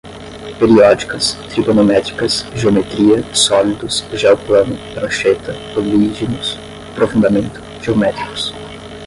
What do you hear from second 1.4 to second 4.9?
trigonométricas, geometria, sólidos, geoplano,